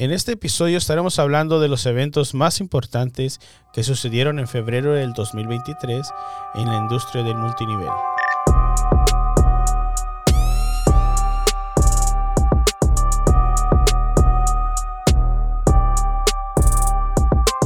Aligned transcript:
En 0.00 0.12
este 0.12 0.32
episodio 0.32 0.78
estaremos 0.78 1.18
hablando 1.18 1.60
de 1.60 1.68
los 1.68 1.84
eventos 1.84 2.32
más 2.32 2.60
importantes 2.60 3.38
que 3.74 3.84
sucedieron 3.84 4.38
en 4.38 4.48
febrero 4.48 4.94
del 4.94 5.12
2023 5.12 6.08
en 6.54 6.68
la 6.68 6.78
industria 6.78 7.22
del 7.22 7.36
multinivel. 7.36 7.90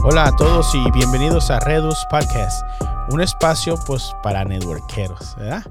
Hola 0.03 0.25
a 0.25 0.37
todos 0.37 0.75
y 0.75 0.91
bienvenidos 0.91 1.53
a 1.53 1.61
Redus 1.61 2.05
Podcast, 2.11 2.67
un 3.11 3.21
espacio 3.21 3.77
pues 3.87 4.13
para 4.25 4.45
networkeros, 4.45 5.37
¿verdad? 5.37 5.63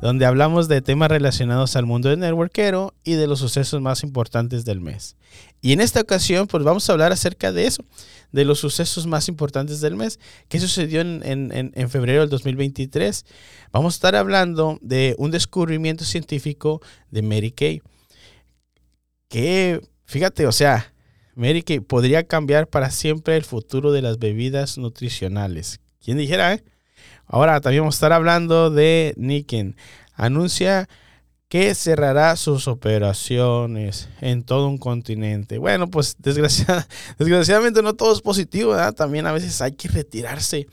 Donde 0.00 0.26
hablamos 0.26 0.68
de 0.68 0.80
temas 0.80 1.10
relacionados 1.10 1.74
al 1.76 1.86
mundo 1.86 2.08
del 2.08 2.20
networkero 2.20 2.94
y 3.04 3.14
de 3.14 3.26
los 3.26 3.40
sucesos 3.40 3.80
más 3.80 4.02
importantes 4.02 4.64
del 4.64 4.80
mes. 4.80 5.16
Y 5.60 5.72
en 5.72 5.80
esta 5.80 6.00
ocasión, 6.00 6.46
pues 6.46 6.62
vamos 6.62 6.88
a 6.88 6.92
hablar 6.92 7.10
acerca 7.12 7.52
de 7.52 7.66
eso, 7.66 7.84
de 8.30 8.44
los 8.44 8.60
sucesos 8.60 9.06
más 9.06 9.28
importantes 9.28 9.80
del 9.80 9.96
mes. 9.96 10.20
¿Qué 10.48 10.60
sucedió 10.60 11.00
en, 11.00 11.88
febrero 11.88 12.20
del 12.20 12.30
2023? 12.30 13.24
Vamos 13.72 13.94
a 13.94 13.96
estar 13.96 14.16
hablando 14.16 14.78
de 14.82 15.16
un 15.18 15.30
descubrimiento 15.30 16.04
científico 16.04 16.80
de 17.10 17.22
Mary 17.22 17.50
Kay. 17.50 17.82
Que, 19.28 19.80
fíjate, 20.04 20.46
o 20.46 20.52
sea, 20.52 20.92
Mary 21.34 21.62
Kay 21.62 21.80
podría 21.80 22.24
cambiar 22.24 22.68
para 22.68 22.90
siempre 22.90 23.36
el 23.36 23.44
futuro 23.44 23.90
de 23.90 24.02
las 24.02 24.18
bebidas 24.18 24.78
nutricionales. 24.78 25.80
¿Quién 26.00 26.18
dijera, 26.18 26.54
eh? 26.54 26.64
Ahora 27.26 27.60
también 27.60 27.82
vamos 27.82 27.96
a 27.96 27.98
estar 27.98 28.12
hablando 28.12 28.70
de 28.70 29.14
Niken. 29.16 29.76
Anuncia 30.14 30.88
que 31.48 31.74
cerrará 31.74 32.36
sus 32.36 32.68
operaciones 32.68 34.08
en 34.20 34.42
todo 34.42 34.68
un 34.68 34.78
continente. 34.78 35.58
Bueno, 35.58 35.88
pues 35.88 36.16
desgraciadamente 36.18 37.82
no 37.82 37.94
todo 37.94 38.12
es 38.12 38.20
positivo, 38.20 38.72
¿verdad? 38.72 38.94
También 38.94 39.26
a 39.26 39.32
veces 39.32 39.60
hay 39.62 39.72
que 39.72 39.88
retirarse, 39.88 40.66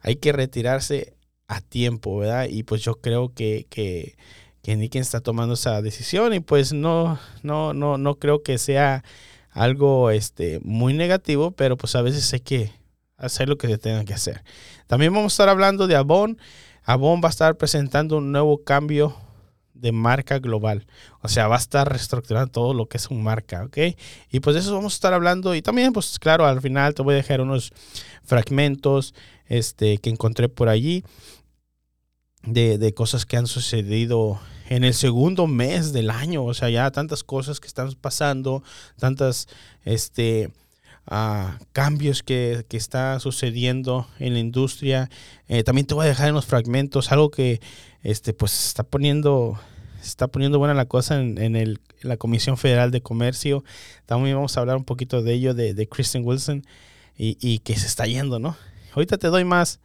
hay 0.00 0.16
que 0.16 0.32
retirarse 0.32 1.14
a 1.48 1.60
tiempo, 1.60 2.18
¿verdad? 2.18 2.46
Y 2.48 2.62
pues 2.62 2.82
yo 2.82 2.94
creo 2.94 3.32
que, 3.34 3.66
que, 3.68 4.16
que 4.62 4.76
Niken 4.76 5.02
está 5.02 5.20
tomando 5.20 5.54
esa 5.54 5.82
decisión 5.82 6.32
y 6.32 6.40
pues 6.40 6.72
no, 6.72 7.18
no, 7.42 7.74
no, 7.74 7.98
no 7.98 8.14
creo 8.16 8.42
que 8.42 8.58
sea 8.58 9.04
algo 9.50 10.10
este, 10.10 10.60
muy 10.62 10.94
negativo, 10.94 11.50
pero 11.50 11.76
pues 11.76 11.94
a 11.94 12.02
veces 12.02 12.32
hay 12.32 12.40
que 12.40 12.72
hacer 13.16 13.48
lo 13.48 13.58
que 13.58 13.68
se 13.68 13.78
tenga 13.78 14.04
que 14.04 14.14
hacer. 14.14 14.42
También 14.86 15.12
vamos 15.12 15.32
a 15.32 15.34
estar 15.34 15.48
hablando 15.48 15.86
de 15.86 15.96
Avon. 15.96 16.38
Avon 16.84 17.20
va 17.22 17.28
a 17.28 17.30
estar 17.30 17.56
presentando 17.56 18.18
un 18.18 18.32
nuevo 18.32 18.62
cambio 18.62 19.16
de 19.74 19.92
marca 19.92 20.38
global. 20.38 20.86
O 21.20 21.28
sea, 21.28 21.48
va 21.48 21.56
a 21.56 21.58
estar 21.58 21.88
reestructurando 21.88 22.50
todo 22.50 22.74
lo 22.74 22.86
que 22.86 22.96
es 22.96 23.08
un 23.08 23.22
marca, 23.22 23.64
¿ok? 23.64 23.78
Y 24.30 24.40
pues 24.40 24.54
de 24.54 24.60
eso 24.60 24.74
vamos 24.74 24.94
a 24.94 24.96
estar 24.96 25.12
hablando. 25.12 25.54
Y 25.54 25.62
también, 25.62 25.92
pues 25.92 26.18
claro, 26.18 26.46
al 26.46 26.60
final 26.60 26.94
te 26.94 27.02
voy 27.02 27.14
a 27.14 27.18
dejar 27.18 27.40
unos 27.40 27.72
fragmentos 28.24 29.14
este, 29.46 29.98
que 29.98 30.10
encontré 30.10 30.48
por 30.48 30.68
allí 30.68 31.04
de, 32.42 32.78
de 32.78 32.94
cosas 32.94 33.26
que 33.26 33.36
han 33.36 33.46
sucedido 33.46 34.40
en 34.68 34.84
el 34.84 34.94
segundo 34.94 35.46
mes 35.46 35.92
del 35.92 36.10
año. 36.10 36.44
O 36.44 36.54
sea, 36.54 36.70
ya 36.70 36.90
tantas 36.90 37.22
cosas 37.22 37.60
que 37.60 37.68
están 37.68 37.92
pasando, 38.00 38.62
tantas, 38.98 39.48
este, 39.84 40.50
cambios 41.72 42.22
que, 42.22 42.64
que, 42.68 42.76
está 42.76 43.20
sucediendo 43.20 44.08
en 44.18 44.34
la 44.34 44.40
industria. 44.40 45.08
Eh, 45.48 45.62
también 45.62 45.86
te 45.86 45.94
voy 45.94 46.04
a 46.04 46.08
dejar 46.08 46.28
en 46.28 46.34
los 46.34 46.46
fragmentos 46.46 47.12
algo 47.12 47.30
que 47.30 47.60
este, 48.02 48.32
pues 48.32 48.66
está 48.66 48.82
poniendo, 48.82 49.58
está 50.02 50.26
poniendo 50.26 50.58
buena 50.58 50.74
la 50.74 50.86
cosa 50.86 51.20
en, 51.20 51.38
en, 51.38 51.54
el, 51.54 51.80
la 52.02 52.16
Comisión 52.16 52.56
Federal 52.56 52.90
de 52.90 53.02
Comercio. 53.02 53.62
También 54.04 54.34
vamos 54.34 54.56
a 54.56 54.60
hablar 54.60 54.76
un 54.76 54.84
poquito 54.84 55.22
de 55.22 55.34
ello, 55.34 55.54
de, 55.54 55.74
de 55.74 55.88
Kristen 55.88 56.24
Wilson, 56.24 56.64
y, 57.16 57.38
y, 57.40 57.60
que 57.60 57.76
se 57.76 57.86
está 57.86 58.06
yendo, 58.06 58.38
¿no? 58.38 58.56
Ahorita 58.92 59.16
te 59.16 59.28
doy 59.28 59.44
más, 59.44 59.80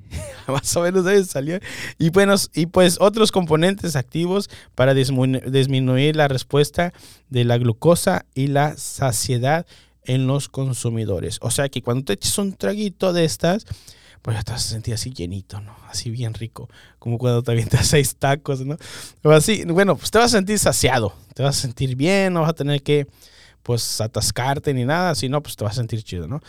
Más 0.47 0.75
o 0.77 0.81
menos 0.81 1.05
ahí 1.05 1.23
salió. 1.23 1.59
Y, 1.97 2.09
bueno, 2.09 2.35
y 2.53 2.65
pues 2.67 2.97
otros 2.99 3.31
componentes 3.31 3.95
activos 3.95 4.49
para 4.75 4.93
disminuir 4.93 6.15
la 6.15 6.27
respuesta 6.27 6.93
de 7.29 7.45
la 7.45 7.57
glucosa 7.57 8.25
y 8.33 8.47
la 8.47 8.75
saciedad 8.77 9.65
en 10.09 10.25
los 10.25 10.49
consumidores. 10.49 11.37
O 11.39 11.51
sea 11.51 11.69
que 11.69 11.83
cuando 11.83 12.03
te 12.03 12.13
eches 12.13 12.35
un 12.39 12.53
traguito 12.53 13.13
de 13.13 13.25
estas, 13.25 13.67
pues 14.23 14.35
ya 14.35 14.41
te 14.41 14.51
vas 14.53 14.65
a 14.65 14.69
sentir 14.69 14.95
así 14.95 15.11
llenito, 15.11 15.61
¿no? 15.61 15.75
Así 15.87 16.09
bien 16.09 16.33
rico, 16.33 16.67
como 16.97 17.19
cuando 17.19 17.43
te 17.43 17.51
avientas 17.51 17.85
seis 17.87 18.15
tacos, 18.15 18.65
¿no? 18.65 18.75
O 19.23 19.29
así, 19.29 19.63
bueno, 19.65 19.95
pues 19.95 20.09
te 20.09 20.17
vas 20.17 20.33
a 20.33 20.37
sentir 20.37 20.57
saciado, 20.57 21.13
te 21.35 21.43
vas 21.43 21.59
a 21.59 21.61
sentir 21.61 21.95
bien, 21.95 22.33
no 22.33 22.41
vas 22.41 22.49
a 22.49 22.53
tener 22.53 22.81
que, 22.81 23.05
pues, 23.61 24.01
atascarte 24.01 24.73
ni 24.73 24.83
nada, 24.83 25.13
sino, 25.13 25.43
pues 25.43 25.55
te 25.55 25.63
vas 25.63 25.73
a 25.73 25.75
sentir 25.75 26.01
chido, 26.01 26.27
¿no? 26.27 26.41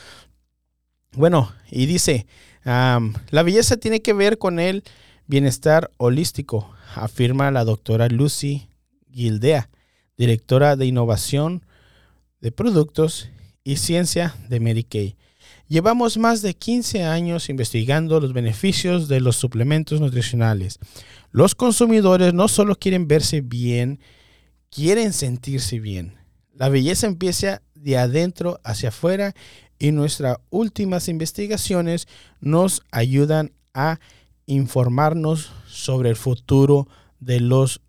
Bueno, 1.12 1.52
y 1.70 1.84
dice, 1.84 2.26
la 2.64 3.42
belleza 3.44 3.76
tiene 3.76 4.00
que 4.00 4.14
ver 4.14 4.38
con 4.38 4.58
el 4.58 4.84
bienestar 5.26 5.90
holístico, 5.98 6.72
afirma 6.94 7.50
la 7.50 7.64
doctora 7.64 8.08
Lucy 8.08 8.70
Gildea, 9.12 9.68
directora 10.16 10.76
de 10.76 10.86
innovación 10.86 11.62
de 12.40 12.52
productos 12.52 13.28
y 13.64 13.76
ciencia 13.76 14.34
de 14.48 14.84
Kay. 14.84 15.16
Llevamos 15.68 16.18
más 16.18 16.42
de 16.42 16.54
15 16.54 17.04
años 17.04 17.48
investigando 17.48 18.20
los 18.20 18.32
beneficios 18.32 19.08
de 19.08 19.20
los 19.20 19.36
suplementos 19.36 20.00
nutricionales. 20.00 20.78
Los 21.30 21.54
consumidores 21.54 22.34
no 22.34 22.48
solo 22.48 22.74
quieren 22.74 23.06
verse 23.06 23.40
bien, 23.40 24.00
quieren 24.68 25.12
sentirse 25.12 25.78
bien. 25.78 26.14
La 26.54 26.68
belleza 26.68 27.06
empieza 27.06 27.62
de 27.74 27.98
adentro 27.98 28.60
hacia 28.64 28.88
afuera 28.88 29.34
y 29.78 29.92
nuestras 29.92 30.38
últimas 30.50 31.08
investigaciones 31.08 32.08
nos 32.40 32.82
ayudan 32.90 33.52
a 33.72 34.00
informarnos 34.46 35.52
sobre 35.68 36.10
el 36.10 36.16
futuro 36.16 36.88
de 37.20 37.40
los 37.40 37.80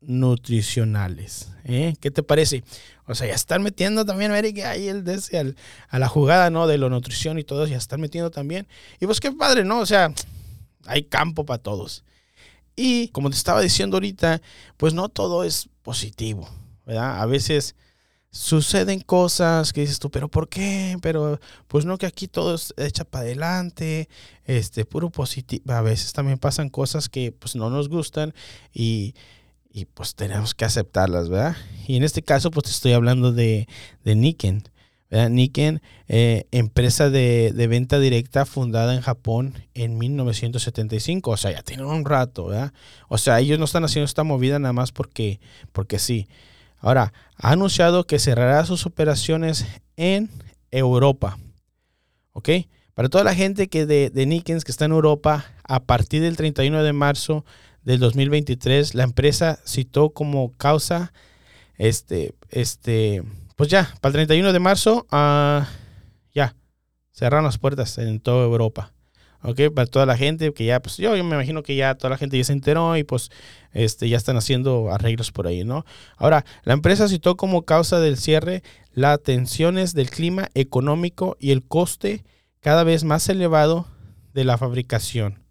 nutricionales. 0.00 1.52
¿eh? 1.64 1.94
¿Qué 2.00 2.10
te 2.10 2.22
parece? 2.22 2.64
O 3.06 3.14
sea, 3.14 3.26
ya 3.26 3.34
están 3.34 3.62
metiendo 3.62 4.04
también, 4.04 4.30
América, 4.30 4.70
ahí 4.70 4.88
el 4.88 5.04
desde 5.04 5.54
a 5.88 5.98
la 5.98 6.08
jugada, 6.08 6.50
¿no? 6.50 6.66
De 6.66 6.78
la 6.78 6.88
nutrición 6.88 7.38
y 7.38 7.44
todo, 7.44 7.66
ya 7.66 7.76
están 7.76 8.00
metiendo 8.00 8.30
también. 8.30 8.68
Y 9.00 9.06
pues 9.06 9.20
qué 9.20 9.32
padre, 9.32 9.64
¿no? 9.64 9.80
O 9.80 9.86
sea, 9.86 10.12
hay 10.86 11.02
campo 11.04 11.44
para 11.44 11.62
todos. 11.62 12.04
Y 12.76 13.08
como 13.08 13.30
te 13.30 13.36
estaba 13.36 13.60
diciendo 13.60 13.96
ahorita, 13.96 14.40
pues 14.76 14.94
no 14.94 15.08
todo 15.08 15.44
es 15.44 15.68
positivo, 15.82 16.48
¿verdad? 16.86 17.20
A 17.20 17.26
veces 17.26 17.74
suceden 18.30 19.00
cosas 19.00 19.72
que 19.74 19.82
dices 19.82 19.98
tú, 19.98 20.10
pero 20.10 20.28
¿por 20.28 20.48
qué? 20.48 20.96
Pero 21.02 21.38
pues 21.68 21.84
no 21.84 21.98
que 21.98 22.06
aquí 22.06 22.28
todo 22.28 22.54
es 22.54 22.72
hecha 22.78 23.04
para 23.04 23.24
adelante, 23.24 24.08
este, 24.44 24.84
puro 24.86 25.10
positivo. 25.10 25.72
A 25.72 25.82
veces 25.82 26.12
también 26.12 26.38
pasan 26.38 26.70
cosas 26.70 27.08
que 27.08 27.32
pues 27.32 27.56
no 27.56 27.68
nos 27.68 27.88
gustan 27.88 28.32
y, 28.72 29.14
y 29.72 29.86
pues 29.86 30.14
tenemos 30.14 30.54
que 30.54 30.64
aceptarlas, 30.64 31.28
¿verdad? 31.28 31.56
Y 31.86 31.96
en 31.96 32.02
este 32.02 32.22
caso 32.22 32.50
pues 32.50 32.64
te 32.64 32.70
estoy 32.70 32.92
hablando 32.92 33.32
de, 33.32 33.66
de 34.04 34.14
Niken. 34.14 34.64
Niken, 35.30 35.82
eh, 36.08 36.46
empresa 36.52 37.10
de, 37.10 37.52
de, 37.54 37.66
venta 37.66 37.98
directa 37.98 38.46
fundada 38.46 38.94
en 38.94 39.02
Japón 39.02 39.54
en 39.74 39.98
1975. 39.98 41.30
O 41.30 41.36
sea, 41.36 41.52
ya 41.52 41.62
tienen 41.62 41.84
un 41.84 42.06
rato, 42.06 42.46
¿verdad? 42.46 42.72
O 43.08 43.18
sea, 43.18 43.38
ellos 43.38 43.58
no 43.58 43.66
están 43.66 43.84
haciendo 43.84 44.06
esta 44.06 44.24
movida 44.24 44.58
nada 44.58 44.72
más 44.72 44.90
porque, 44.90 45.38
porque 45.72 45.98
sí. 45.98 46.28
Ahora, 46.78 47.12
ha 47.36 47.50
anunciado 47.50 48.06
que 48.06 48.18
cerrará 48.18 48.64
sus 48.64 48.86
operaciones 48.86 49.66
en 49.96 50.30
Europa. 50.70 51.38
¿Ok? 52.32 52.48
Para 52.94 53.10
toda 53.10 53.24
la 53.24 53.34
gente 53.34 53.68
que 53.68 53.84
de, 53.84 54.08
de 54.08 54.42
que 54.42 54.52
está 54.52 54.86
en 54.86 54.92
Europa, 54.92 55.44
a 55.64 55.80
partir 55.80 56.22
del 56.22 56.36
31 56.36 56.82
de 56.82 56.92
marzo 56.94 57.44
del 57.84 58.00
2023, 58.00 58.94
la 58.94 59.04
empresa 59.04 59.58
citó 59.66 60.10
como 60.10 60.52
causa, 60.52 61.12
este, 61.76 62.34
este, 62.50 63.22
pues 63.56 63.70
ya, 63.70 63.92
para 64.00 64.10
el 64.10 64.26
31 64.26 64.52
de 64.52 64.58
marzo, 64.60 65.06
uh, 65.10 65.64
ya, 66.34 66.54
cerraron 67.12 67.44
las 67.44 67.58
puertas 67.58 67.98
en 67.98 68.20
toda 68.20 68.44
Europa. 68.44 68.92
¿ok? 69.42 69.74
Para 69.74 69.86
toda 69.86 70.06
la 70.06 70.16
gente 70.16 70.52
que 70.52 70.64
ya, 70.64 70.80
pues 70.80 70.96
yo, 70.96 71.12
me 71.12 71.18
imagino 71.18 71.62
que 71.62 71.76
ya 71.76 71.94
toda 71.94 72.10
la 72.10 72.18
gente 72.18 72.38
ya 72.38 72.44
se 72.44 72.52
enteró 72.52 72.96
y 72.96 73.04
pues 73.04 73.30
este, 73.72 74.08
ya 74.08 74.16
están 74.16 74.36
haciendo 74.36 74.90
arreglos 74.90 75.32
por 75.32 75.46
ahí, 75.46 75.64
¿no? 75.64 75.84
Ahora, 76.16 76.44
la 76.64 76.72
empresa 76.74 77.08
citó 77.08 77.36
como 77.36 77.62
causa 77.62 78.00
del 78.00 78.16
cierre 78.16 78.62
las 78.92 79.22
tensiones 79.22 79.94
del 79.94 80.10
clima 80.10 80.48
económico 80.54 81.36
y 81.40 81.50
el 81.50 81.66
coste 81.66 82.24
cada 82.60 82.84
vez 82.84 83.04
más 83.04 83.28
elevado 83.28 83.86
de 84.34 84.44
la 84.44 84.58
fabricación, 84.58 85.41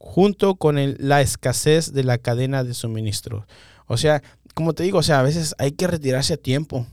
junto 0.00 0.54
con 0.54 0.76
la 0.98 1.20
escasez 1.20 1.92
de 1.92 2.04
la 2.04 2.16
cadena 2.16 2.64
de 2.64 2.72
suministro. 2.72 3.46
O 3.86 3.98
sea, 3.98 4.22
como 4.54 4.72
te 4.72 4.82
digo, 4.82 4.98
o 4.98 5.02
sea, 5.02 5.20
a 5.20 5.22
veces 5.22 5.54
hay 5.58 5.72
que 5.72 5.86
retirarse 5.86 6.34
a 6.34 6.36
tiempo 6.38 6.86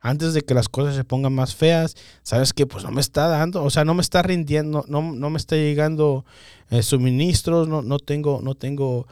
antes 0.00 0.34
de 0.34 0.42
que 0.42 0.54
las 0.54 0.68
cosas 0.68 0.96
se 0.96 1.04
pongan 1.04 1.34
más 1.34 1.54
feas, 1.54 1.94
sabes 2.22 2.52
que 2.52 2.66
pues 2.66 2.84
no 2.84 2.90
me 2.90 3.00
está 3.00 3.28
dando, 3.28 3.62
o 3.62 3.70
sea, 3.70 3.84
no 3.84 3.94
me 3.94 4.02
está 4.02 4.22
rindiendo, 4.22 4.84
no, 4.88 5.00
no 5.00 5.30
me 5.30 5.38
está 5.38 5.56
llegando 5.56 6.24
eh, 6.70 6.82
suministros, 6.82 7.68
no, 7.68 7.82
no 7.82 7.98
tengo, 7.98 8.40
no 8.42 8.54
tengo 8.54 9.06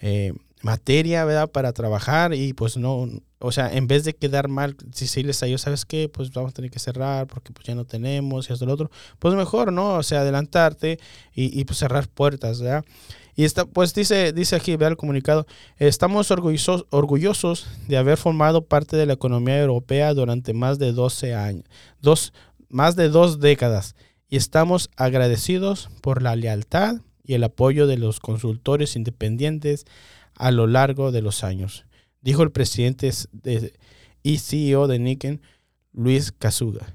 eh, 0.00 0.32
materia, 0.62 1.24
¿verdad? 1.24 1.50
Para 1.50 1.72
trabajar 1.72 2.34
y 2.34 2.52
pues 2.54 2.76
no, 2.76 3.08
o 3.42 3.52
sea, 3.52 3.72
en 3.72 3.86
vez 3.86 4.04
de 4.04 4.14
quedar 4.14 4.48
mal, 4.48 4.76
si 4.92 5.06
se 5.06 5.22
les 5.22 5.42
a 5.42 5.46
ellos, 5.46 5.62
¿sabes 5.62 5.84
qué? 5.84 6.08
Pues 6.08 6.30
vamos 6.32 6.50
a 6.50 6.54
tener 6.54 6.70
que 6.70 6.78
cerrar 6.78 7.26
porque 7.26 7.52
pues 7.52 7.66
ya 7.66 7.74
no 7.74 7.84
tenemos 7.84 8.48
y 8.48 8.52
y 8.52 8.66
lo 8.66 8.72
otro, 8.72 8.90
pues 9.18 9.34
mejor, 9.34 9.72
¿no? 9.72 9.94
O 9.94 10.02
sea, 10.02 10.20
adelantarte 10.20 10.98
y, 11.34 11.58
y 11.58 11.64
pues 11.64 11.78
cerrar 11.78 12.08
puertas, 12.08 12.60
¿verdad? 12.60 12.84
Y 13.34 13.44
está, 13.44 13.64
pues 13.64 13.94
dice, 13.94 14.32
dice 14.32 14.56
aquí, 14.56 14.76
vea 14.76 14.88
el 14.88 14.96
comunicado, 14.96 15.46
estamos 15.78 16.30
orgullosos, 16.30 16.86
orgullosos 16.90 17.66
de 17.88 17.96
haber 17.96 18.18
formado 18.18 18.66
parte 18.66 18.96
de 18.96 19.06
la 19.06 19.14
economía 19.14 19.58
europea 19.58 20.12
durante 20.12 20.52
más 20.52 20.78
de 20.78 20.92
12 20.92 21.34
años, 21.34 21.64
dos, 22.00 22.32
más 22.68 22.94
de 22.94 23.08
dos 23.08 23.40
décadas, 23.40 23.96
y 24.28 24.36
estamos 24.36 24.90
agradecidos 24.96 25.88
por 26.02 26.22
la 26.22 26.36
lealtad 26.36 26.96
y 27.24 27.34
el 27.34 27.44
apoyo 27.44 27.86
de 27.86 27.96
los 27.96 28.20
consultores 28.20 28.96
independientes 28.96 29.86
a 30.36 30.50
lo 30.50 30.66
largo 30.66 31.10
de 31.10 31.22
los 31.22 31.42
años, 31.42 31.86
dijo 32.22 32.42
el 32.42 32.50
presidente 32.50 33.10
y 34.22 34.38
CEO 34.38 34.86
de 34.86 34.98
Niken, 34.98 35.42
Luis 35.92 36.32
Casuga. 36.32 36.94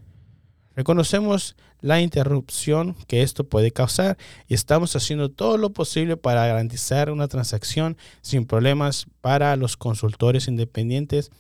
Reconocemos 0.76 1.56
la 1.82 2.02
interrupción 2.02 2.96
que 3.08 3.22
esto 3.22 3.44
puede 3.44 3.72
causar 3.72 4.18
y 4.48 4.54
estamos 4.54 4.96
haciendo 4.96 5.30
todo 5.30 5.58
lo 5.58 5.72
posible 5.72 6.18
para 6.18 6.46
garantizar 6.48 7.12
una 7.12 7.28
transacción 7.28 7.98
sin 8.22 8.46
problemas 8.46 9.06
para 9.22 9.56
los 9.56 9.78
consultores 9.78 10.48
independientes 10.48 11.32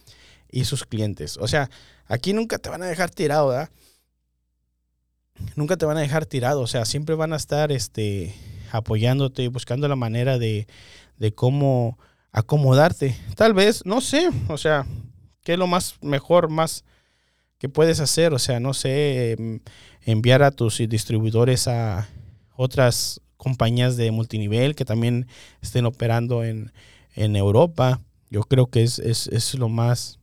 y 0.51 0.66
sus 0.66 0.86
clientes. 0.86 1.38
O 1.38 1.48
sea, 1.48 1.69
aquí 2.06 2.33
nunca 2.33 2.60
te 2.60 2.69
van 2.69 2.83
a 2.83 2.88
dejar 2.88 3.10
tirado, 3.10 3.50
¿verdad? 3.50 3.69
Nunca 5.56 5.78
te 5.78 5.86
van 5.86 5.98
a 5.98 6.01
dejar 6.01 6.25
tirado, 6.25 6.62
o 6.62 6.68
sea, 6.68 6.86
siempre 6.86 7.16
van 7.16 7.33
a 7.33 7.38
estar 7.38 7.72
este, 7.72 8.33
apoyándote 8.72 9.44
y 9.44 9.48
buscando 9.48 9.88
la 9.88 9.95
manera 9.95 10.40
de, 10.40 10.68
de 11.18 11.33
cómo 11.33 12.00
acomodarte. 12.38 13.16
Tal 13.36 13.54
vez, 13.54 13.86
no 13.86 14.01
sé, 14.01 14.30
o 14.48 14.57
sea, 14.57 14.86
qué 15.44 15.54
es 15.54 15.60
lo 15.60 15.68
más 15.68 15.95
mejor, 16.01 16.50
más 16.50 16.84
¿Qué 17.57 17.69
puedes 17.69 18.00
hacer? 18.00 18.34
O 18.34 18.39
sea, 18.39 18.60
no 18.60 18.74
sé, 18.74 19.31
em, 19.31 19.60
enviar 20.06 20.44
a 20.44 20.51
tus 20.51 20.78
distribuidores 20.78 21.68
a 21.68 22.07
otras 22.56 23.19
compañías 23.36 23.98
de 23.98 24.12
multinivel 24.12 24.75
que 24.75 24.86
también 24.86 25.28
estén 25.62 25.86
operando 25.86 26.44
en, 26.44 26.72
Europa. 27.16 28.00
Yo 28.30 28.44
creo 28.44 28.68
que 28.68 28.83
es, 28.83 29.00
es, 29.00 29.56
lo 29.56 29.69
más, 29.69 30.19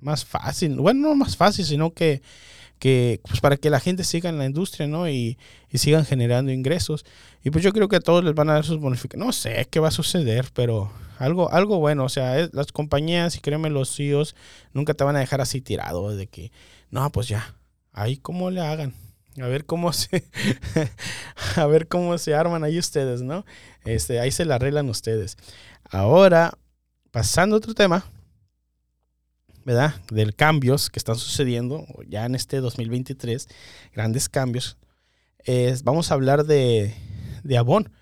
más 0.00 0.24
fácil. 0.24 0.76
Bueno, 0.76 1.08
no 1.08 1.14
más 1.16 1.36
fácil, 1.36 1.64
sino 1.64 1.92
que, 1.92 2.22
que 2.78 3.20
pues 3.26 3.40
para 3.40 3.56
que 3.56 3.68
la 3.68 3.80
gente 3.80 4.04
siga 4.04 4.30
en 4.30 4.38
la 4.38 4.46
industria, 4.46 4.86
¿no? 4.86 5.08
Y, 5.08 5.38
y, 5.72 5.78
sigan 5.78 6.04
generando 6.04 6.52
ingresos. 6.52 7.04
Y 7.42 7.50
pues 7.50 7.64
yo 7.64 7.72
creo 7.72 7.88
que 7.88 7.96
a 7.96 8.00
todos 8.00 8.22
les 8.22 8.34
van 8.34 8.48
a 8.50 8.54
dar 8.54 8.64
sus 8.64 8.78
bonificaciones. 8.78 9.26
No 9.26 9.32
sé 9.32 9.66
qué 9.68 9.80
va 9.80 9.88
a 9.88 9.90
suceder, 9.90 10.50
pero 10.54 10.92
algo, 11.18 11.50
algo 11.52 11.78
bueno. 11.78 12.04
O 12.04 12.08
sea, 12.08 12.48
las 12.52 12.72
compañías, 12.72 13.36
y 13.36 13.40
créeme, 13.40 13.70
los 13.70 13.94
CEOs 13.94 14.34
nunca 14.72 14.94
te 14.94 15.04
van 15.04 15.16
a 15.16 15.20
dejar 15.20 15.40
así 15.40 15.60
tirado 15.60 16.14
de 16.14 16.26
que 16.26 16.52
no, 16.90 17.10
pues 17.12 17.28
ya, 17.28 17.56
ahí 17.92 18.16
cómo 18.16 18.50
le 18.50 18.60
hagan. 18.60 18.94
A 19.40 19.48
ver 19.48 19.66
cómo 19.66 19.92
se 19.92 20.24
a 21.56 21.66
ver 21.66 21.88
cómo 21.88 22.16
se 22.16 22.34
arman 22.34 22.64
ahí 22.64 22.78
ustedes, 22.78 23.20
¿no? 23.20 23.44
Este, 23.84 24.18
ahí 24.18 24.30
se 24.30 24.46
la 24.46 24.54
arreglan 24.54 24.88
ustedes. 24.88 25.36
Ahora, 25.90 26.56
pasando 27.10 27.56
a 27.56 27.58
otro 27.58 27.74
tema, 27.74 28.04
¿verdad? 29.64 29.94
Del 30.10 30.34
cambios 30.34 30.88
que 30.88 30.98
están 30.98 31.16
sucediendo 31.16 31.84
ya 32.08 32.24
en 32.24 32.34
este 32.34 32.60
2023, 32.60 33.48
grandes 33.92 34.28
cambios. 34.28 34.78
Vamos 35.84 36.10
a 36.10 36.14
hablar 36.14 36.44
de, 36.44 36.94
de 37.44 37.58
Avon, 37.58 37.92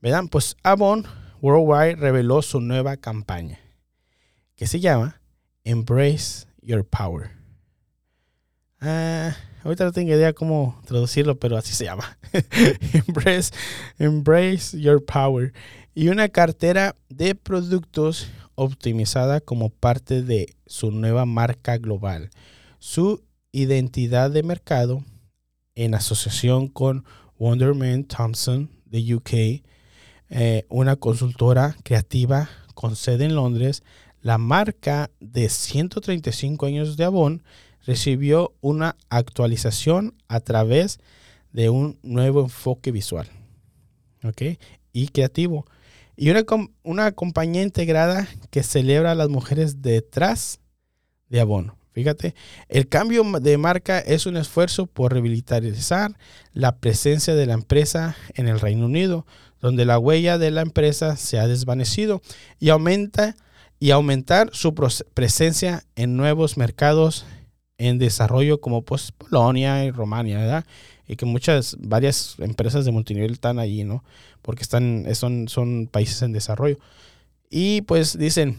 ¿verdad? 0.00 0.24
Pues 0.30 0.56
Avon 0.62 1.06
Worldwide 1.42 1.96
reveló 1.96 2.42
su 2.42 2.60
nueva 2.60 2.96
campaña 2.96 3.58
que 4.56 4.66
se 4.66 4.78
llama 4.78 5.22
Embrace 5.64 6.46
Your 6.60 6.86
Power. 6.86 7.30
Ah, 8.78 9.34
ahorita 9.64 9.84
no 9.84 9.92
tengo 9.92 10.12
idea 10.12 10.34
cómo 10.34 10.80
traducirlo, 10.86 11.38
pero 11.38 11.56
así 11.56 11.72
se 11.72 11.84
llama. 11.84 12.18
embrace, 13.06 13.52
embrace 13.98 14.78
Your 14.78 15.04
Power. 15.04 15.52
Y 15.94 16.08
una 16.08 16.28
cartera 16.28 16.94
de 17.08 17.34
productos 17.34 18.28
optimizada 18.54 19.40
como 19.40 19.70
parte 19.70 20.22
de 20.22 20.54
su 20.66 20.90
nueva 20.90 21.24
marca 21.24 21.78
global. 21.78 22.28
Su 22.78 23.24
identidad 23.52 24.30
de 24.30 24.42
mercado 24.42 25.02
en 25.74 25.94
asociación 25.94 26.68
con 26.68 27.04
Wonderman 27.38 28.04
Thompson 28.04 28.70
de 28.84 29.14
UK, 29.14 29.64
eh, 30.30 30.64
una 30.68 30.96
consultora 30.96 31.76
creativa 31.82 32.48
con 32.74 32.96
sede 32.96 33.26
en 33.26 33.34
Londres, 33.34 33.82
la 34.22 34.38
marca 34.38 35.10
de 35.20 35.48
135 35.48 36.66
años 36.66 36.96
de 36.96 37.04
Avon 37.04 37.42
recibió 37.84 38.54
una 38.60 38.96
actualización 39.08 40.14
a 40.28 40.40
través 40.40 41.00
de 41.52 41.70
un 41.70 41.98
nuevo 42.02 42.40
enfoque 42.40 42.92
visual 42.92 43.28
y 44.92 45.08
creativo. 45.08 45.66
Y 46.16 46.30
una, 46.30 46.44
una 46.82 47.12
compañía 47.12 47.62
integrada 47.62 48.28
que 48.50 48.62
celebra 48.62 49.12
a 49.12 49.14
las 49.14 49.28
mujeres 49.28 49.82
detrás 49.82 50.60
de 51.28 51.40
Avon. 51.40 51.72
Fíjate, 51.92 52.34
el 52.68 52.88
cambio 52.88 53.24
de 53.40 53.58
marca 53.58 53.98
es 53.98 54.26
un 54.26 54.36
esfuerzo 54.36 54.86
por 54.86 55.12
revitalizar 55.12 56.16
la 56.52 56.76
presencia 56.76 57.34
de 57.34 57.46
la 57.46 57.54
empresa 57.54 58.16
en 58.34 58.48
el 58.48 58.60
Reino 58.60 58.86
Unido, 58.86 59.26
donde 59.60 59.84
la 59.84 59.98
huella 59.98 60.38
de 60.38 60.50
la 60.50 60.62
empresa 60.62 61.16
se 61.16 61.38
ha 61.38 61.46
desvanecido 61.46 62.22
y 62.58 62.70
aumenta 62.70 63.36
y 63.78 63.90
aumentar 63.92 64.50
su 64.52 64.74
presencia 64.74 65.84
en 65.96 66.16
nuevos 66.16 66.56
mercados 66.56 67.24
en 67.78 67.98
desarrollo 67.98 68.60
como 68.60 68.82
pues 68.82 69.10
Polonia 69.12 69.84
y 69.84 69.90
Romania, 69.90 70.38
¿verdad? 70.38 70.66
Y 71.06 71.16
que 71.16 71.24
muchas, 71.24 71.76
varias 71.80 72.36
empresas 72.38 72.84
de 72.84 72.92
multinivel 72.92 73.32
están 73.32 73.58
allí, 73.58 73.84
¿no? 73.84 74.04
Porque 74.42 74.62
están, 74.62 75.06
son, 75.14 75.48
son 75.48 75.88
países 75.90 76.20
en 76.22 76.32
desarrollo. 76.32 76.78
Y 77.48 77.80
pues 77.82 78.16
dicen, 78.18 78.58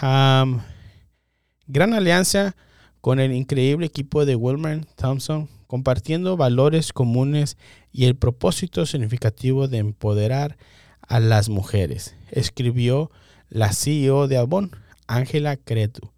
gran 0.00 1.94
alianza 1.94 2.56
con 3.00 3.20
el 3.20 3.32
increíble 3.32 3.86
equipo 3.86 4.26
de 4.26 4.34
Wilmer 4.34 4.84
Thompson, 4.96 5.48
compartiendo 5.76 6.38
valores 6.38 6.94
comunes 6.94 7.58
y 7.92 8.06
el 8.06 8.16
propósito 8.16 8.86
significativo 8.86 9.68
de 9.68 9.76
empoderar 9.76 10.56
a 11.02 11.20
las 11.20 11.50
mujeres, 11.50 12.16
escribió 12.30 13.10
la 13.50 13.74
CEO 13.74 14.26
de 14.26 14.38
Avon, 14.38 14.70
Ángela 15.06 15.58
Cretu, 15.58 16.12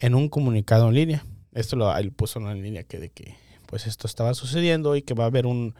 en 0.00 0.16
un 0.16 0.28
comunicado 0.28 0.88
en 0.88 0.94
línea. 0.96 1.24
Esto 1.54 1.76
lo 1.76 1.94
puso 2.16 2.40
en 2.40 2.60
línea 2.60 2.82
que 2.82 2.98
de 2.98 3.10
que 3.10 3.36
pues 3.66 3.86
esto 3.86 4.08
estaba 4.08 4.34
sucediendo 4.34 4.96
y 4.96 5.02
que 5.02 5.14
va 5.14 5.22
a 5.22 5.28
haber 5.28 5.46
un, 5.46 5.76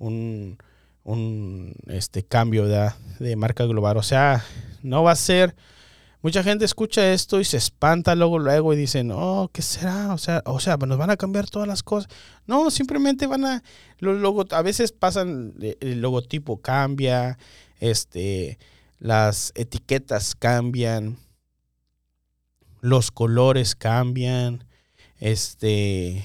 un, 0.00 1.76
este, 1.86 2.24
cambio 2.24 2.66
de 2.66 3.36
marca 3.36 3.66
global. 3.66 3.98
O 3.98 4.02
sea, 4.02 4.44
no 4.82 5.04
va 5.04 5.12
a 5.12 5.16
ser 5.16 5.54
Mucha 6.26 6.42
gente 6.42 6.64
escucha 6.64 7.12
esto 7.12 7.38
y 7.38 7.44
se 7.44 7.56
espanta 7.56 8.16
luego, 8.16 8.40
luego 8.40 8.74
y 8.74 8.76
dicen, 8.76 9.12
oh, 9.14 9.48
¿qué 9.52 9.62
será? 9.62 10.12
O 10.12 10.18
sea, 10.18 10.42
o 10.44 10.58
sea, 10.58 10.76
nos 10.76 10.98
van 10.98 11.10
a 11.10 11.16
cambiar 11.16 11.48
todas 11.48 11.68
las 11.68 11.84
cosas. 11.84 12.10
No, 12.48 12.68
simplemente 12.72 13.28
van 13.28 13.44
a, 13.44 13.62
los 14.00 14.50
a 14.50 14.62
veces 14.62 14.90
pasan, 14.90 15.54
el 15.60 16.00
logotipo 16.00 16.60
cambia, 16.60 17.38
este, 17.78 18.58
las 18.98 19.52
etiquetas 19.54 20.34
cambian, 20.34 21.16
los 22.80 23.12
colores 23.12 23.76
cambian, 23.76 24.64
este, 25.20 26.24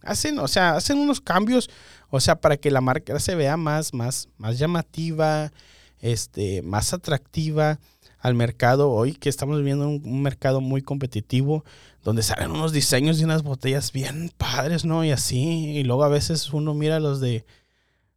hacen, 0.00 0.38
o 0.38 0.48
sea, 0.48 0.76
hacen 0.76 0.96
unos 0.96 1.20
cambios, 1.20 1.68
o 2.08 2.18
sea, 2.18 2.40
para 2.40 2.56
que 2.56 2.70
la 2.70 2.80
marca 2.80 3.20
se 3.20 3.34
vea 3.34 3.58
más, 3.58 3.92
más, 3.92 4.30
más 4.38 4.58
llamativa, 4.58 5.52
este, 6.00 6.62
más 6.62 6.94
atractiva 6.94 7.78
al 8.22 8.34
mercado 8.34 8.90
hoy, 8.90 9.14
que 9.14 9.28
estamos 9.28 9.58
viviendo 9.58 9.88
un, 9.88 10.22
mercado 10.22 10.60
muy 10.60 10.80
competitivo, 10.80 11.64
donde 12.04 12.22
salen 12.22 12.52
unos 12.52 12.72
diseños 12.72 13.18
de 13.18 13.24
unas 13.24 13.42
botellas 13.42 13.92
bien 13.92 14.30
padres, 14.38 14.84
¿no? 14.84 15.04
Y 15.04 15.10
así, 15.10 15.76
y 15.76 15.82
luego 15.82 16.04
a 16.04 16.08
veces 16.08 16.52
uno 16.52 16.72
mira 16.72 17.00
los 17.00 17.20
de, 17.20 17.44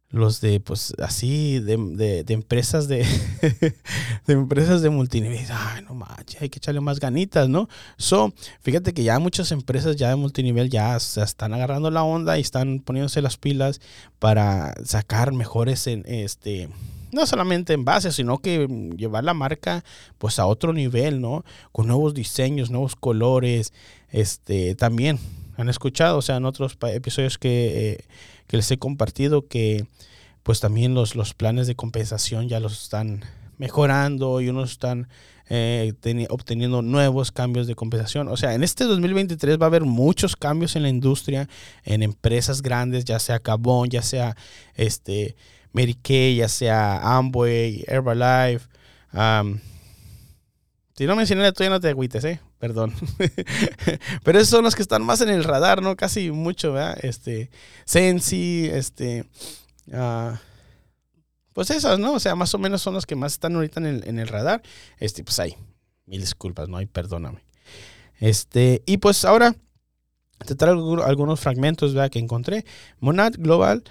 los 0.08 0.40
de, 0.40 0.60
pues 0.60 0.94
así, 1.02 1.58
de, 1.58 2.24
empresas 2.28 2.86
de, 2.86 3.04
de 4.26 4.32
empresas 4.32 4.80
de 4.80 4.90
multinivel. 4.90 5.44
Ay, 5.50 5.82
no 5.82 5.94
manches, 5.94 6.40
hay 6.40 6.50
que 6.50 6.58
echarle 6.58 6.80
más 6.80 7.00
ganitas, 7.00 7.48
¿no? 7.48 7.68
So, 7.96 8.32
fíjate 8.60 8.94
que 8.94 9.02
ya 9.02 9.18
muchas 9.18 9.50
empresas 9.50 9.96
ya 9.96 10.10
de 10.10 10.16
multinivel 10.16 10.70
ya 10.70 11.00
se 11.00 11.20
están 11.20 11.52
agarrando 11.52 11.90
la 11.90 12.04
onda 12.04 12.38
y 12.38 12.42
están 12.42 12.78
poniéndose 12.78 13.22
las 13.22 13.38
pilas 13.38 13.80
para 14.20 14.72
sacar 14.84 15.32
mejores 15.32 15.88
en 15.88 16.04
este 16.06 16.68
no 17.12 17.26
solamente 17.26 17.72
en 17.72 17.84
base, 17.84 18.12
sino 18.12 18.38
que 18.38 18.66
llevar 18.96 19.24
la 19.24 19.34
marca 19.34 19.84
pues 20.18 20.38
a 20.38 20.46
otro 20.46 20.72
nivel, 20.72 21.20
¿no? 21.20 21.44
Con 21.72 21.86
nuevos 21.86 22.14
diseños, 22.14 22.70
nuevos 22.70 22.96
colores, 22.96 23.72
este, 24.10 24.74
también 24.74 25.18
han 25.56 25.68
escuchado, 25.68 26.18
o 26.18 26.22
sea, 26.22 26.36
en 26.36 26.44
otros 26.44 26.76
episodios 26.82 27.38
que, 27.38 27.92
eh, 27.92 28.04
que 28.46 28.56
les 28.56 28.70
he 28.70 28.78
compartido 28.78 29.46
que 29.46 29.86
pues 30.42 30.60
también 30.60 30.94
los, 30.94 31.16
los 31.16 31.34
planes 31.34 31.66
de 31.66 31.74
compensación 31.74 32.48
ya 32.48 32.60
los 32.60 32.80
están 32.80 33.24
mejorando 33.58 34.40
y 34.40 34.48
unos 34.48 34.72
están 34.72 35.08
eh, 35.48 35.92
obteniendo 36.28 36.82
nuevos 36.82 37.32
cambios 37.32 37.66
de 37.66 37.74
compensación. 37.74 38.28
O 38.28 38.36
sea, 38.36 38.54
en 38.54 38.62
este 38.62 38.84
2023 38.84 39.58
va 39.58 39.64
a 39.64 39.68
haber 39.68 39.82
muchos 39.82 40.36
cambios 40.36 40.76
en 40.76 40.82
la 40.82 40.88
industria, 40.88 41.48
en 41.84 42.02
empresas 42.02 42.62
grandes, 42.62 43.04
ya 43.04 43.18
sea 43.18 43.38
Cabón, 43.38 43.88
ya 43.90 44.02
sea 44.02 44.36
este 44.74 45.36
Kay, 46.02 46.36
ya 46.36 46.48
sea 46.48 47.16
Amway, 47.16 47.84
Herbalife. 47.86 48.66
si 50.94 51.06
no 51.06 51.16
mencioné 51.16 51.52
todavía 51.52 51.76
no 51.76 51.80
te 51.80 51.88
agüites, 51.88 52.24
¿eh? 52.24 52.40
Perdón. 52.58 52.94
Pero 54.24 54.38
esos 54.38 54.48
son 54.48 54.64
los 54.64 54.74
que 54.74 54.82
están 54.82 55.04
más 55.04 55.20
en 55.20 55.28
el 55.28 55.44
radar, 55.44 55.82
¿no? 55.82 55.96
Casi 55.96 56.30
mucho, 56.30 56.72
¿verdad? 56.72 56.98
Este, 57.02 57.50
Sensi, 57.84 58.68
este... 58.72 59.26
Uh, 59.88 60.34
pues 61.52 61.70
esas, 61.70 61.98
¿no? 61.98 62.12
O 62.12 62.20
sea, 62.20 62.34
más 62.34 62.54
o 62.54 62.58
menos 62.58 62.82
son 62.82 62.92
los 62.92 63.06
que 63.06 63.16
más 63.16 63.32
están 63.32 63.54
ahorita 63.54 63.80
en 63.80 63.86
el, 63.86 64.08
en 64.08 64.18
el 64.18 64.28
radar. 64.28 64.62
Este, 64.98 65.24
pues 65.24 65.38
ahí, 65.38 65.56
mil 66.04 66.20
disculpas, 66.20 66.68
¿no? 66.68 66.80
Y 66.82 66.86
perdóname. 66.86 67.40
Este, 68.20 68.82
y 68.84 68.98
pues 68.98 69.24
ahora 69.24 69.54
te 70.44 70.54
traigo 70.54 71.02
algunos 71.02 71.40
fragmentos, 71.40 71.94
¿verdad? 71.94 72.10
Que 72.10 72.18
encontré. 72.18 72.66
Monad 73.00 73.32
Global 73.38 73.84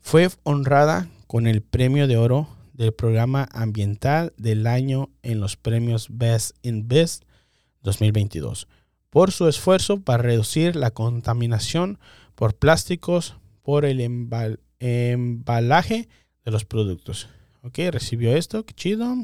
fue 0.00 0.30
honrada 0.42 1.08
con 1.32 1.46
el 1.46 1.62
premio 1.62 2.06
de 2.06 2.18
oro 2.18 2.46
del 2.74 2.92
programa 2.92 3.48
ambiental 3.52 4.34
del 4.36 4.66
año 4.66 5.08
en 5.22 5.40
los 5.40 5.56
premios 5.56 6.08
Best 6.10 6.58
in 6.60 6.88
Best 6.88 7.24
2022 7.84 8.68
por 9.08 9.32
su 9.32 9.48
esfuerzo 9.48 10.02
para 10.02 10.22
reducir 10.22 10.76
la 10.76 10.90
contaminación 10.90 11.98
por 12.34 12.54
plásticos 12.54 13.34
por 13.62 13.86
el 13.86 14.02
embalaje 14.78 16.06
de 16.44 16.50
los 16.50 16.66
productos. 16.66 17.30
Ok, 17.62 17.78
recibió 17.90 18.36
esto, 18.36 18.66
qué 18.66 18.74
chido. 18.74 19.16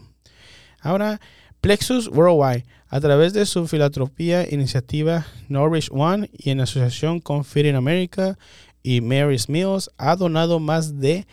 Ahora, 0.81 1.21
Plexus 1.61 2.09
Worldwide, 2.09 2.65
a 2.87 3.01
través 3.01 3.35
de 3.35 3.45
su 3.45 3.69
filantropía 3.69 4.51
iniciativa 4.51 5.27
Norwich 5.51 5.91
One 5.93 6.31
y 6.33 6.49
en 6.49 6.63
asociación 6.63 7.21
con 7.21 7.45
Feeding 7.45 7.77
America 7.77 8.39
y 8.83 9.03
Mary's 9.03 9.51
Meals, 9.51 9.91
ha 9.99 10.17
donado 10.17 10.59
más 10.59 11.01
de 11.01 11.27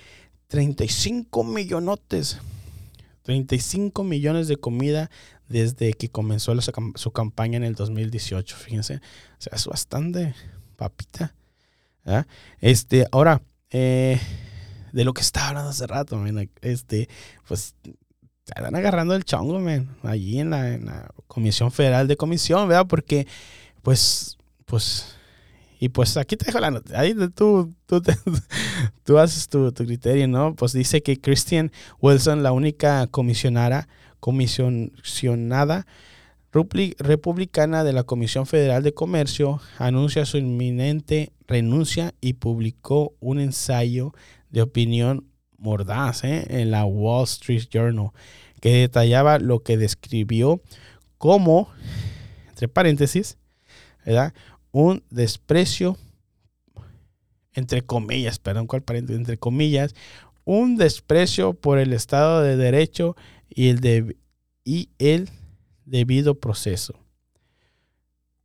35 0.48 1.44
millonotes. 1.44 2.40
35 3.24 4.04
millones 4.04 4.48
de 4.48 4.58
comida 4.58 5.10
desde 5.48 5.94
que 5.94 6.10
comenzó 6.10 6.54
su 6.96 7.12
campaña 7.12 7.58
en 7.58 7.64
el 7.64 7.76
2018. 7.76 8.56
Fíjense. 8.56 8.96
O 8.96 9.42
sea, 9.42 9.54
es 9.56 9.66
bastante 9.66 10.36
papita. 10.76 11.34
Este, 12.60 13.08
ahora, 13.12 13.42
eh, 13.72 14.20
de 14.92 15.04
lo 15.04 15.14
que 15.14 15.22
estaba 15.22 15.50
hablando 15.50 15.72
hace 15.72 15.88
rato, 15.88 16.24
este, 16.62 17.10
pues 17.48 17.76
están 18.46 18.76
agarrando 18.76 19.16
el 19.16 19.26
chongo, 19.26 19.60
man, 19.60 19.98
allí 20.04 20.40
en 20.40 20.52
la, 20.52 20.74
en 20.74 20.86
la 20.86 21.10
Comisión 21.28 21.72
Federal 21.72 22.08
de 22.08 22.16
Comisión, 22.16 22.68
¿verdad? 22.68 22.86
Porque, 22.88 23.26
pues, 23.82 24.38
pues 24.66 25.16
y 25.80 25.90
pues 25.90 26.18
aquí 26.18 26.36
te 26.38 26.46
dejo 26.46 26.60
la 26.60 26.72
nota. 26.72 27.00
Ahí 27.00 27.14
tú, 27.36 27.74
tú, 27.86 28.02
tú 29.04 29.18
haces 29.18 29.48
tu, 29.48 29.74
criterio, 29.74 30.28
¿no? 30.28 30.56
Pues 30.56 30.74
dice 30.74 31.02
que 31.02 31.20
Christian 31.20 31.72
Wilson, 32.02 32.44
la 32.44 32.52
única 32.52 33.08
comisionada, 33.08 33.88
comisionada 34.20 35.86
republicana 37.00 37.84
de 37.84 37.92
la 37.92 38.04
Comisión 38.04 38.46
Federal 38.46 38.82
de 38.82 38.94
Comercio, 38.94 39.60
anuncia 39.78 40.26
su 40.26 40.38
inminente 40.38 41.34
renuncia 41.48 42.14
y 42.22 42.34
publicó 42.34 43.14
un 43.20 43.40
ensayo 43.40 44.14
de 44.50 44.62
opinión 44.62 45.28
mordaz 45.58 46.24
¿eh? 46.24 46.46
en 46.50 46.72
la 46.72 46.86
Wall 46.86 47.26
Street 47.26 47.66
Journal 47.70 48.12
que 48.62 48.72
detallaba 48.72 49.38
lo 49.38 49.60
que 49.60 49.78
describió 49.78 50.62
como, 51.18 51.70
entre 52.50 52.68
paréntesis, 52.68 53.38
¿verdad? 54.06 54.34
Un 54.76 55.06
desprecio, 55.10 55.96
entre 57.54 57.82
comillas, 57.82 58.40
perdón, 58.40 58.68
cuál 58.68 58.84
entre 59.08 59.38
comillas, 59.38 59.96
un 60.44 60.76
desprecio 60.76 61.54
por 61.54 61.80
el 61.80 61.94
Estado 61.94 62.42
de 62.42 62.58
Derecho 62.58 63.16
y 63.50 63.70
el, 63.70 63.80
de, 63.80 64.18
y 64.66 64.90
el 65.00 65.30
debido 65.86 66.42
proceso. 66.42 67.00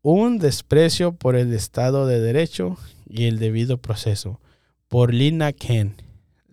Un 0.02 0.38
desprecio 0.38 1.16
por 1.16 1.34
el 1.34 1.52
Estado 1.52 2.06
de 2.06 2.20
Derecho 2.20 2.78
y 3.08 3.24
el 3.24 3.40
debido 3.40 3.78
proceso. 3.78 4.40
Por 4.86 5.12
Lina 5.12 5.52
Ken, 5.52 5.96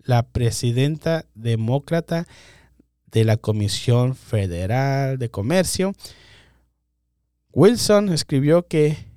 la 0.02 0.24
presidenta 0.24 1.24
demócrata 1.36 2.26
de 3.12 3.24
la 3.24 3.36
Comisión 3.36 4.16
Federal 4.16 5.18
de 5.18 5.30
Comercio. 5.30 5.92
Wilson 7.52 8.08
escribió 8.08 8.66
que 8.66 9.07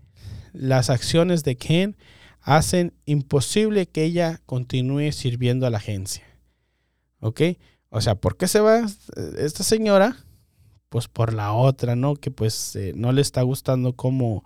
las 0.53 0.89
acciones 0.89 1.43
de 1.43 1.55
Ken 1.57 1.95
hacen 2.41 2.93
imposible 3.05 3.87
que 3.87 4.03
ella 4.03 4.41
continúe 4.45 5.11
sirviendo 5.11 5.67
a 5.67 5.69
la 5.69 5.77
agencia. 5.77 6.23
¿Ok? 7.19 7.41
O 7.89 8.01
sea, 8.01 8.15
¿por 8.15 8.37
qué 8.37 8.47
se 8.47 8.59
va 8.59 8.85
esta 9.37 9.63
señora? 9.63 10.17
Pues 10.89 11.07
por 11.07 11.33
la 11.33 11.53
otra, 11.53 11.95
¿no? 11.95 12.15
Que 12.15 12.31
pues 12.31 12.75
eh, 12.75 12.93
no 12.95 13.11
le 13.11 13.21
está 13.21 13.41
gustando 13.43 13.93
cómo, 13.93 14.43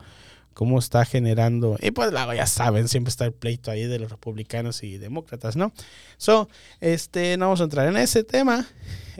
cómo 0.53 0.79
está 0.79 1.05
generando. 1.05 1.77
Y 1.81 1.91
pues 1.91 2.11
luego 2.11 2.33
ya 2.33 2.47
saben, 2.47 2.87
siempre 2.87 3.09
está 3.09 3.25
el 3.25 3.33
pleito 3.33 3.71
ahí 3.71 3.85
de 3.85 3.99
los 3.99 4.11
republicanos 4.11 4.83
y 4.83 4.97
demócratas, 4.97 5.55
¿no? 5.55 5.71
So, 6.17 6.49
este, 6.81 7.37
no 7.37 7.45
vamos 7.45 7.61
a 7.61 7.65
entrar 7.65 7.87
en 7.87 7.97
ese 7.97 8.23
tema, 8.23 8.67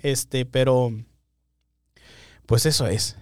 este, 0.02 0.46
pero 0.46 0.92
pues 2.46 2.66
eso 2.66 2.88
es. 2.88 3.16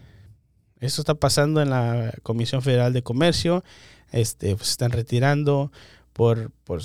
Eso 0.83 1.01
está 1.01 1.15
pasando 1.15 1.61
en 1.61 1.69
la 1.69 2.13
Comisión 2.23 2.61
Federal 2.61 2.91
de 2.91 3.03
Comercio. 3.03 3.63
Este, 4.11 4.55
pues 4.55 4.69
están 4.69 4.91
retirando 4.91 5.71
por, 6.11 6.51
por 6.65 6.81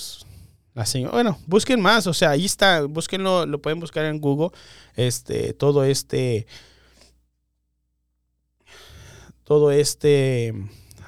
la 0.75 0.87
señora. 0.87 1.12
Bueno, 1.12 1.38
busquen 1.47 1.81
más, 1.81 2.07
o 2.07 2.14
sea, 2.14 2.31
ahí 2.31 2.45
está, 2.45 2.83
búsquenlo, 2.83 3.45
lo 3.45 3.61
pueden 3.61 3.81
buscar 3.81 4.05
en 4.05 4.21
Google. 4.21 4.50
Este, 4.95 5.52
todo 5.52 5.83
este, 5.83 6.47
todo 9.43 9.73
este 9.73 10.55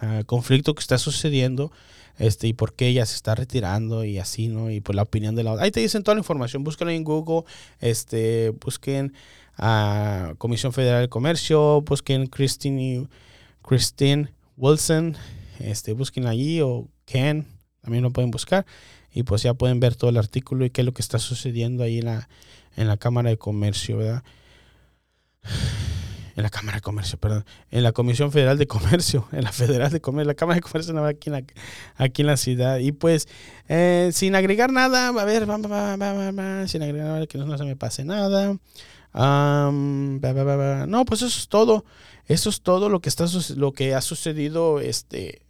ah, 0.01 0.23
conflicto 0.27 0.75
que 0.75 0.81
está 0.81 0.99
sucediendo 0.99 1.71
este, 2.19 2.49
y 2.49 2.53
por 2.53 2.75
qué 2.75 2.89
ella 2.89 3.07
se 3.07 3.15
está 3.15 3.37
retirando 3.37 4.05
y 4.05 4.19
así, 4.19 4.49
¿no? 4.49 4.71
Y 4.71 4.81
por 4.81 4.97
la 4.97 5.03
opinión 5.03 5.37
de 5.37 5.45
la 5.45 5.53
otra. 5.53 5.65
Ahí 5.65 5.71
te 5.71 5.81
dicen 5.81 6.03
toda 6.03 6.17
la 6.17 6.21
información, 6.21 6.65
búsquenlo 6.65 6.93
en 6.93 7.05
Google, 7.05 7.45
este, 7.79 8.51
busquen 8.51 9.15
a 9.61 10.33
Comisión 10.38 10.73
Federal 10.73 11.02
de 11.02 11.09
Comercio, 11.09 11.83
busquen 11.83 12.26
Christine, 12.26 13.07
Christine 13.62 14.33
Wilson, 14.57 15.17
este, 15.59 15.93
busquen 15.93 16.26
allí 16.26 16.62
o 16.62 16.88
Ken, 17.05 17.47
también 17.83 18.02
lo 18.02 18.11
pueden 18.11 18.31
buscar 18.31 18.64
y 19.12 19.23
pues 19.23 19.43
ya 19.43 19.55
pueden 19.55 19.79
ver 19.79 19.97
todo 19.97 20.11
el 20.11 20.17
artículo 20.17 20.64
y 20.64 20.71
qué 20.71 20.81
es 20.81 20.85
lo 20.87 20.93
que 20.93 21.02
está 21.02 21.19
sucediendo 21.19 21.83
ahí 21.83 21.99
en 21.99 22.07
la, 22.07 22.29
en 22.76 22.88
la 22.88 22.97
Cámara 22.97 23.31
de 23.31 23.37
Comercio, 23.37 23.99
¿verdad? 23.99 24.23
En 26.37 26.45
la 26.45 26.49
Cámara 26.49 26.76
de 26.76 26.81
Comercio, 26.81 27.19
perdón. 27.19 27.45
En 27.71 27.83
la 27.83 27.93
Comisión 27.93 28.33
Federal 28.33 28.57
de 28.57 28.67
Comercio, 28.67 29.29
en 29.33 29.45
la 29.45 29.52
Federal 29.52 29.90
de 29.90 30.00
Comercio, 30.00 30.29
la 30.29 30.35
Cámara 30.35 30.55
de 30.55 30.62
Comercio 30.62 30.95
no, 30.95 31.05
aquí, 31.05 31.29
en 31.29 31.33
la, 31.33 31.43
aquí 31.97 32.23
en 32.23 32.26
la 32.26 32.38
ciudad. 32.38 32.79
Y 32.79 32.93
pues, 32.93 33.29
eh, 33.69 34.11
sin 34.14 34.35
agregar 34.35 34.73
nada, 34.73 35.09
a 35.09 35.25
ver, 35.25 35.50
va, 35.50 35.59
va, 35.59 35.97
va, 35.97 36.69
sin 36.69 36.83
agregar 36.83 37.09
nada, 37.09 37.26
que 37.26 37.37
no, 37.37 37.59
se 37.59 37.64
me 37.64 37.76
pase 37.76 38.05
nada. 38.05 38.57
No, 39.12 41.05
pues 41.05 41.23
eso 41.23 41.38
es 41.38 41.49
todo. 41.49 41.85
Eso 42.26 42.49
es 42.49 42.61
todo 42.61 42.88
lo 42.88 43.00
que, 43.00 43.09
está, 43.09 43.26
lo 43.57 43.73
que 43.73 43.95
ha 43.97 44.00
sucedido 44.00 44.79
este, 44.79 45.43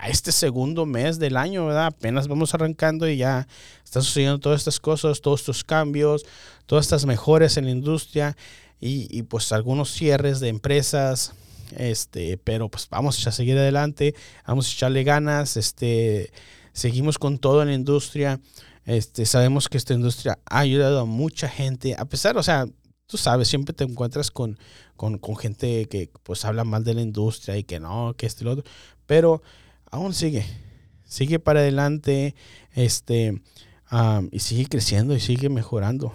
a 0.00 0.08
este 0.08 0.32
segundo 0.32 0.86
mes 0.86 1.18
del 1.18 1.36
año, 1.36 1.66
¿verdad? 1.66 1.86
Apenas 1.86 2.26
vamos 2.26 2.54
arrancando 2.54 3.06
y 3.06 3.18
ya 3.18 3.46
están 3.84 4.02
sucediendo 4.02 4.38
todas 4.38 4.62
estas 4.62 4.80
cosas, 4.80 5.20
todos 5.20 5.40
estos 5.40 5.62
cambios, 5.62 6.24
todas 6.64 6.86
estas 6.86 7.04
mejoras 7.04 7.58
en 7.58 7.66
la 7.66 7.70
industria 7.70 8.34
y, 8.80 9.22
pues 9.24 9.52
algunos 9.52 9.92
cierres 9.92 10.40
de 10.40 10.48
empresas, 10.48 11.34
este, 11.76 12.38
pero 12.38 12.68
pues 12.68 12.88
vamos 12.90 13.24
a 13.26 13.30
seguir 13.30 13.56
adelante, 13.56 14.14
vamos 14.46 14.68
a 14.68 14.72
echarle 14.72 15.04
ganas, 15.04 15.56
este, 15.56 16.32
seguimos 16.72 17.18
con 17.18 17.38
todo 17.38 17.62
en 17.62 17.68
la 17.68 17.74
industria, 17.74 18.40
este, 18.86 19.26
sabemos 19.26 19.68
que 19.68 19.76
esta 19.76 19.94
industria 19.94 20.38
ha 20.46 20.58
ayudado 20.60 21.00
a 21.00 21.04
mucha 21.04 21.48
gente, 21.48 21.94
a 21.96 22.06
pesar, 22.06 22.36
o 22.36 22.42
sea, 22.42 22.66
tú 23.12 23.18
sabes, 23.18 23.46
siempre 23.46 23.74
te 23.74 23.84
encuentras 23.84 24.30
con, 24.30 24.58
con, 24.96 25.20
gente 25.36 25.84
que 25.84 26.10
pues 26.22 26.46
habla 26.46 26.64
mal 26.64 26.82
de 26.82 26.94
la 26.94 27.02
industria 27.02 27.58
y 27.58 27.62
que 27.62 27.78
no, 27.78 28.14
que 28.16 28.24
esto 28.24 28.42
y 28.42 28.46
lo 28.46 28.52
otro, 28.52 28.64
pero 29.04 29.42
aún 29.90 30.14
sigue, 30.14 30.46
sigue 31.04 31.38
para 31.38 31.60
adelante, 31.60 32.34
este, 32.72 33.42
y 34.30 34.38
sigue 34.38 34.64
creciendo 34.64 35.14
y 35.14 35.20
sigue 35.20 35.50
mejorando. 35.50 36.14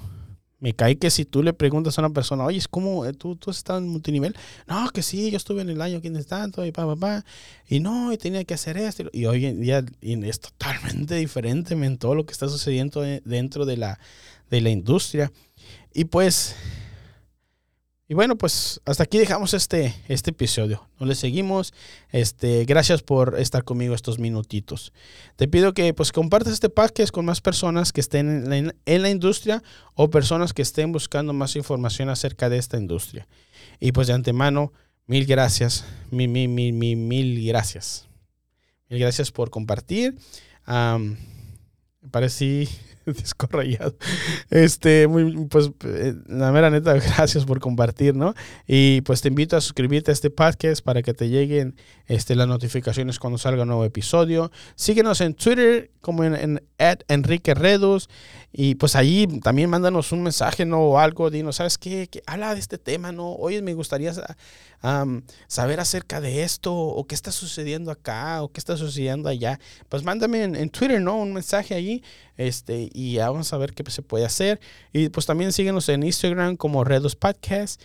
Me 0.60 0.74
cae 0.74 0.98
que 0.98 1.12
si 1.12 1.24
tú 1.24 1.44
le 1.44 1.54
preguntas 1.54 2.00
a 2.00 2.02
una 2.02 2.10
persona, 2.10 2.44
oye, 2.44 2.60
¿cómo 2.72 3.06
eh, 3.06 3.14
tú, 3.14 3.36
tú 3.36 3.52
has 3.52 3.64
en 3.70 3.88
multinivel? 3.88 4.36
No, 4.66 4.90
que 4.90 5.04
sí, 5.04 5.30
yo 5.30 5.38
estuve 5.38 5.62
en 5.62 5.70
el 5.70 5.84
año 5.84 6.02
quienes 6.02 6.26
tanto 6.26 6.66
y 6.66 6.72
pa, 6.72 6.88
pa, 6.88 6.96
pa. 6.96 7.26
Y 7.68 7.80
no, 7.80 8.12
y 8.12 8.18
tenía 8.18 8.44
que 8.44 8.56
hacer 8.56 8.76
esto. 8.76 9.04
Y 9.14 9.26
hoy 9.26 9.46
en 9.46 9.62
día 9.62 9.86
es 10.02 10.40
totalmente 10.40 11.14
diferente 11.14 11.76
en 11.76 12.00
todo 12.00 12.16
lo 12.16 12.26
que 12.26 12.32
está 12.32 12.50
sucediendo 12.50 13.02
dentro 13.02 13.68
de 13.68 13.78
la, 13.78 14.00
de 14.50 14.62
la 14.62 14.72
industria. 14.72 15.32
Y 15.94 16.06
pues 16.06 16.56
y 18.10 18.14
bueno, 18.14 18.38
pues 18.38 18.80
hasta 18.86 19.04
aquí 19.04 19.18
dejamos 19.18 19.54
este, 19.54 19.94
este 20.08 20.30
episodio. 20.30 20.88
No 20.98 21.06
le 21.06 21.14
seguimos. 21.14 21.74
Este, 22.10 22.64
gracias 22.64 23.04
por 23.04 23.38
estar 23.38 23.66
conmigo 23.66 23.94
estos 23.94 24.18
minutitos. 24.18 24.94
Te 25.36 25.50
pido 25.50 25.74
que 25.74 25.94
pues 25.94 26.14
compartas 26.14 26.54
este 26.54 26.70
podcast 26.70 27.12
con 27.12 27.26
más 27.26 27.42
personas 27.42 27.92
que 27.92 28.00
estén 28.00 28.54
en 28.54 29.02
la, 29.02 29.10
industria 29.10 29.62
o 29.94 30.10
personas 30.10 30.54
que 30.54 30.62
estén 30.62 30.94
buscando 30.94 31.34
más 31.34 31.58
información 31.58 32.08
acerca 32.08 32.50
de 32.50 32.58
esta 32.58 32.78
industria. 32.78 33.28
Y 33.82 33.92
pues 33.92 34.08
de 34.08 34.14
antemano, 34.14 34.72
mil 35.06 35.26
gracias. 35.26 35.84
Mil, 36.10 36.30
mil, 36.30 36.48
mil, 36.48 36.72
mil, 36.72 36.96
mil 36.96 37.46
gracias. 37.46 38.08
Mil 38.88 39.02
gracias 39.02 39.32
por 39.32 39.50
compartir. 39.50 40.16
Um, 40.66 41.18
parecí 42.10 42.70
descorrayado. 43.14 43.96
Este, 44.50 45.08
muy, 45.08 45.48
pues, 45.48 45.72
eh, 45.86 46.14
la 46.28 46.52
mera 46.52 46.70
neta, 46.70 46.94
gracias 47.18 47.46
por 47.46 47.60
compartir, 47.60 48.16
¿no? 48.16 48.34
Y 48.68 49.02
pues 49.02 49.22
te 49.22 49.30
invito 49.30 49.56
a 49.56 49.62
suscribirte 49.62 50.12
a 50.12 50.14
este 50.14 50.30
podcast 50.30 50.84
para 50.84 51.02
que 51.02 51.14
te 51.14 51.30
lleguen 51.30 51.76
este, 52.08 52.36
las 52.36 52.48
notificaciones 52.48 53.20
cuando 53.20 53.38
salga 53.38 53.64
un 53.64 53.70
nuevo 53.70 53.86
episodio. 53.86 54.52
Síguenos 54.76 55.22
en 55.22 55.34
Twitter 55.34 55.92
como 56.02 56.24
en, 56.24 56.36
en 56.36 56.62
Enrique 57.08 57.54
Redus 57.54 58.10
y 58.60 58.76
pues 58.76 58.96
ahí 58.96 59.28
también 59.42 59.70
mándanos 59.70 60.12
un 60.12 60.24
mensaje, 60.24 60.66
¿no? 60.66 60.80
O 60.80 61.00
algo, 61.00 61.30
dinos, 61.30 61.58
¿sabes 61.58 61.78
qué? 61.78 62.10
Habla 62.26 62.54
de 62.54 62.60
este 62.60 62.78
tema, 62.78 63.12
¿no? 63.12 63.34
Oye, 63.34 63.62
me 63.62 63.74
gustaría 63.74 64.14
saber 65.48 65.80
acerca 65.80 66.22
de 66.22 66.44
esto, 66.44 66.74
o 66.74 67.06
qué 67.06 67.14
está 67.14 67.32
sucediendo 67.32 67.92
acá, 67.92 68.42
o 68.42 68.50
qué 68.52 68.60
está 68.60 68.78
sucediendo 68.78 69.30
allá. 69.30 69.60
Pues 69.90 70.04
mándame 70.04 70.44
en, 70.44 70.70
Twitter, 70.70 71.02
¿no? 71.02 71.18
Un 71.18 71.34
mensaje 71.34 71.76
allí, 71.76 72.04
este, 72.38 72.90
y 72.98 73.14
ya 73.14 73.30
vamos 73.30 73.54
a 73.54 73.58
ver 73.58 73.74
qué 73.74 73.84
se 73.92 74.02
puede 74.02 74.26
hacer. 74.26 74.60
Y 74.92 75.10
pues 75.10 75.28
también 75.28 75.54
síguenos 75.54 75.88
en 75.88 76.02
Instagram 76.02 76.58
como 76.58 76.84
Redus 76.84 77.16
Podcast. 77.16 77.80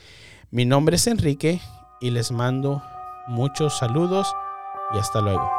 Mi 0.51 0.65
nombre 0.65 0.97
es 0.97 1.07
Enrique 1.07 1.61
y 2.01 2.11
les 2.11 2.33
mando 2.33 2.83
muchos 3.29 3.77
saludos 3.77 4.27
y 4.95 4.99
hasta 4.99 5.21
luego. 5.21 5.51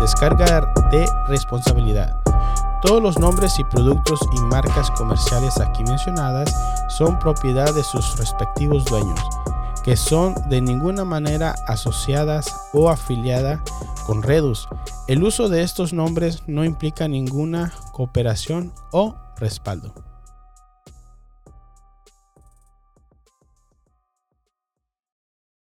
Descarga 0.00 0.72
de 0.90 1.06
responsabilidad. 1.28 2.18
Todos 2.80 3.02
los 3.02 3.18
nombres 3.18 3.58
y 3.58 3.64
productos 3.64 4.20
y 4.34 4.40
marcas 4.40 4.90
comerciales 4.92 5.58
aquí 5.60 5.84
mencionadas 5.84 6.50
son 6.88 7.18
propiedad 7.18 7.74
de 7.74 7.84
sus 7.84 8.16
respectivos 8.16 8.86
dueños, 8.86 9.20
que 9.84 9.96
son 9.96 10.34
de 10.48 10.62
ninguna 10.62 11.04
manera 11.04 11.54
asociadas 11.66 12.70
o 12.72 12.88
afiliadas 12.88 13.60
con 14.06 14.22
Redus. 14.22 14.68
El 15.08 15.22
uso 15.22 15.48
de 15.48 15.62
estos 15.62 15.92
nombres 15.92 16.42
no 16.46 16.64
implica 16.64 17.08
ninguna 17.08 17.72
cooperación 17.92 18.72
o 18.92 19.16
respaldo. 19.36 20.13